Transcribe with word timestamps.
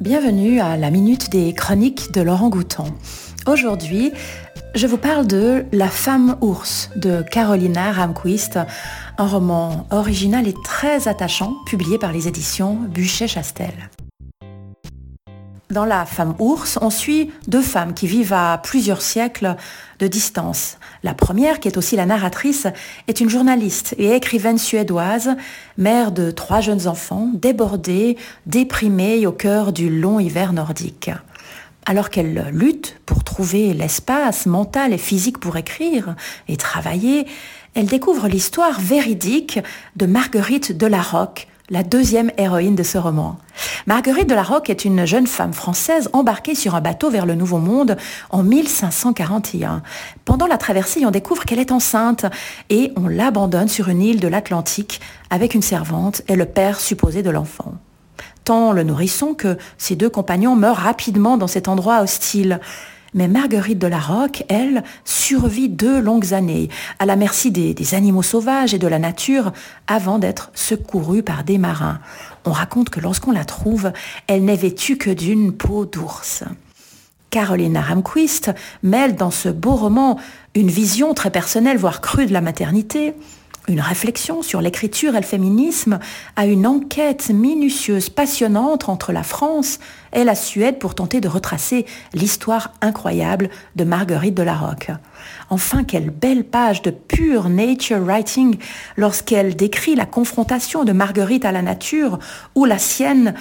Bienvenue 0.00 0.60
à 0.60 0.78
la 0.78 0.90
Minute 0.90 1.28
des 1.28 1.52
Chroniques 1.52 2.10
de 2.12 2.22
Laurent 2.22 2.48
Gouton. 2.48 2.84
Aujourd'hui, 3.46 4.12
je 4.74 4.86
vous 4.86 4.96
parle 4.96 5.26
de 5.26 5.66
La 5.72 5.88
femme 5.88 6.38
ours 6.40 6.88
de 6.96 7.20
Carolina 7.20 7.92
Ramquist, 7.92 8.58
un 9.18 9.26
roman 9.26 9.86
original 9.90 10.48
et 10.48 10.54
très 10.64 11.06
attachant 11.06 11.54
publié 11.66 11.98
par 11.98 12.14
les 12.14 12.28
éditions 12.28 12.78
Buchet-Chastel. 12.88 13.74
Dans 15.70 15.84
La 15.84 16.04
femme 16.04 16.34
ours, 16.40 16.80
on 16.82 16.90
suit 16.90 17.30
deux 17.46 17.62
femmes 17.62 17.94
qui 17.94 18.08
vivent 18.08 18.32
à 18.32 18.58
plusieurs 18.58 19.02
siècles 19.02 19.54
de 20.00 20.08
distance. 20.08 20.78
La 21.04 21.14
première, 21.14 21.60
qui 21.60 21.68
est 21.68 21.76
aussi 21.76 21.94
la 21.94 22.06
narratrice, 22.06 22.66
est 23.06 23.20
une 23.20 23.30
journaliste 23.30 23.94
et 23.96 24.16
écrivaine 24.16 24.58
suédoise, 24.58 25.36
mère 25.78 26.10
de 26.10 26.32
trois 26.32 26.60
jeunes 26.60 26.88
enfants, 26.88 27.28
débordée, 27.34 28.16
déprimée 28.46 29.24
au 29.28 29.32
cœur 29.32 29.72
du 29.72 29.88
long 29.88 30.18
hiver 30.18 30.52
nordique. 30.52 31.12
Alors 31.86 32.10
qu'elle 32.10 32.48
lutte 32.50 32.96
pour 33.06 33.22
trouver 33.22 33.72
l'espace 33.72 34.46
mental 34.46 34.92
et 34.92 34.98
physique 34.98 35.38
pour 35.38 35.56
écrire 35.56 36.16
et 36.48 36.56
travailler, 36.56 37.28
elle 37.74 37.86
découvre 37.86 38.26
l'histoire 38.26 38.80
véridique 38.80 39.60
de 39.94 40.06
Marguerite 40.06 40.76
de 40.76 40.86
la 40.88 41.00
Roque, 41.00 41.46
la 41.68 41.84
deuxième 41.84 42.32
héroïne 42.38 42.74
de 42.74 42.82
ce 42.82 42.98
roman. 42.98 43.38
Marguerite 43.86 44.28
de 44.28 44.34
la 44.34 44.42
Roque 44.42 44.68
est 44.68 44.84
une 44.84 45.06
jeune 45.06 45.26
femme 45.26 45.54
française 45.54 46.10
embarquée 46.12 46.54
sur 46.54 46.74
un 46.74 46.82
bateau 46.82 47.08
vers 47.08 47.24
le 47.24 47.34
Nouveau 47.34 47.58
Monde 47.58 47.96
en 48.28 48.42
1541. 48.42 49.82
Pendant 50.26 50.46
la 50.46 50.58
traversée, 50.58 51.06
on 51.06 51.10
découvre 51.10 51.44
qu'elle 51.44 51.58
est 51.58 51.72
enceinte 51.72 52.26
et 52.68 52.92
on 52.96 53.08
l'abandonne 53.08 53.68
sur 53.68 53.88
une 53.88 54.02
île 54.02 54.20
de 54.20 54.28
l'Atlantique 54.28 55.00
avec 55.30 55.54
une 55.54 55.62
servante 55.62 56.20
et 56.28 56.36
le 56.36 56.44
père 56.44 56.78
supposé 56.78 57.22
de 57.22 57.30
l'enfant. 57.30 57.74
Tant 58.44 58.72
le 58.72 58.82
nourrisson 58.82 59.32
que 59.34 59.56
ses 59.78 59.96
deux 59.96 60.10
compagnons 60.10 60.56
meurent 60.56 60.76
rapidement 60.76 61.38
dans 61.38 61.46
cet 61.46 61.66
endroit 61.66 62.02
hostile. 62.02 62.60
Mais 63.14 63.26
Marguerite 63.26 63.78
de 63.78 63.86
la 63.86 63.98
Roque, 63.98 64.44
elle, 64.48 64.84
survit 65.04 65.68
deux 65.68 66.00
longues 66.00 66.32
années, 66.32 66.68
à 66.98 67.06
la 67.06 67.16
merci 67.16 67.50
des, 67.50 67.94
animaux 67.94 68.22
sauvages 68.22 68.72
et 68.72 68.78
de 68.78 68.86
la 68.86 68.98
nature, 68.98 69.52
avant 69.86 70.18
d'être 70.18 70.50
secourue 70.54 71.22
par 71.22 71.42
des 71.42 71.58
marins. 71.58 71.98
On 72.44 72.52
raconte 72.52 72.90
que 72.90 73.00
lorsqu'on 73.00 73.32
la 73.32 73.44
trouve, 73.44 73.92
elle 74.26 74.44
n'est 74.44 74.56
vêtue 74.56 74.96
que 74.96 75.10
d'une 75.10 75.52
peau 75.52 75.86
d'ours. 75.86 76.44
Carolina 77.30 77.80
Ramquist 77.80 78.50
mêle 78.82 79.16
dans 79.16 79.30
ce 79.30 79.48
beau 79.48 79.74
roman 79.74 80.18
une 80.54 80.70
vision 80.70 81.14
très 81.14 81.30
personnelle, 81.30 81.78
voire 81.78 82.00
crue 82.00 82.26
de 82.26 82.32
la 82.32 82.40
maternité, 82.40 83.14
une 83.68 83.80
réflexion 83.80 84.42
sur 84.42 84.60
l'écriture 84.60 85.14
et 85.14 85.20
le 85.20 85.26
féminisme, 85.26 85.98
à 86.36 86.46
une 86.46 86.66
enquête 86.66 87.30
minutieuse, 87.30 88.08
passionnante 88.08 88.88
entre 88.88 89.12
la 89.12 89.22
France 89.22 89.78
et 90.12 90.24
la 90.24 90.34
Suède 90.34 90.78
pour 90.78 90.94
tenter 90.94 91.20
de 91.20 91.28
retracer 91.28 91.86
l'histoire 92.14 92.72
incroyable 92.80 93.50
de 93.76 93.84
Marguerite 93.84 94.34
de 94.34 94.42
la 94.42 94.54
Roque. 94.54 94.90
Enfin, 95.50 95.84
quelle 95.84 96.10
belle 96.10 96.44
page 96.44 96.82
de 96.82 96.90
pure 96.90 97.48
nature 97.48 98.00
writing 98.00 98.56
lorsqu'elle 98.96 99.54
décrit 99.54 99.94
la 99.94 100.06
confrontation 100.06 100.84
de 100.84 100.92
Marguerite 100.92 101.44
à 101.44 101.52
la 101.52 101.62
nature 101.62 102.18
ou 102.54 102.64
la 102.64 102.78
sienne 102.78 103.34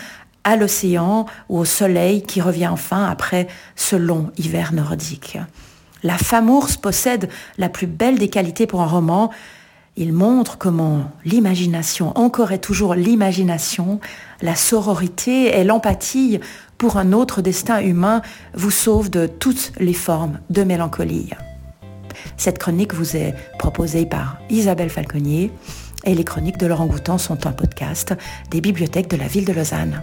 à 0.44 0.56
l'océan 0.56 1.26
ou 1.50 1.60
au 1.60 1.66
soleil 1.66 2.24
qui 2.24 2.42
revient 2.42 2.68
enfin 2.68 3.06
après 3.10 3.48
ce 3.76 3.96
long 3.96 4.32
hiver 4.38 4.74
nordique. 4.74 5.38
La 6.04 6.18
femme 6.18 6.50
ours 6.50 6.78
possède 6.78 7.30
la 7.58 7.68
plus 7.68 7.88
belle 7.88 8.18
des 8.18 8.30
qualités 8.30 8.68
pour 8.68 8.82
un 8.82 8.88
roman, 8.88 9.32
il 10.00 10.14
montre 10.14 10.58
comment 10.58 11.12
l'imagination, 11.26 12.18
encore 12.18 12.54
et 12.54 12.60
toujours 12.60 12.96
l'imagination, 12.96 14.00
la 14.42 14.56
sororité 14.56 15.60
et 15.60 15.66
l'empathie 15.66 16.40
pour 16.78 16.96
un 16.96 17.12
autre 17.12 17.42
destin 17.42 17.82
humain 17.82 18.22
vous 18.54 18.72
sauvent 18.72 19.10
de 19.10 19.28
toutes 19.28 19.74
les 19.78 19.94
formes 19.94 20.40
de 20.50 20.64
mélancolie. 20.64 21.32
Cette 22.38 22.60
chronique 22.60 22.94
vous 22.94 23.18
est 23.18 23.36
proposée 23.60 24.06
par 24.06 24.38
Isabelle 24.50 24.90
Falconier 24.90 25.52
et 26.06 26.16
les 26.16 26.24
chroniques 26.24 26.58
de 26.58 26.66
Laurent 26.66 26.88
Goutan 26.88 27.18
sont 27.18 27.46
un 27.46 27.52
podcast 27.52 28.16
des 28.52 28.62
bibliothèques 28.62 29.10
de 29.10 29.18
la 29.18 29.28
ville 29.28 29.46
de 29.46 29.52
Lausanne. 29.52 30.02